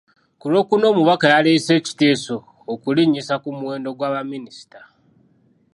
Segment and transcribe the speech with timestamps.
[0.39, 2.35] Ku Lwokuna omubaka yaleese ekiteeso
[2.73, 4.81] okulinnyisa ku muwendo gwa baminisita.